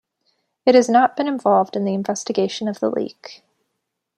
[0.65, 3.43] It has not been involved in the investigation of the leak.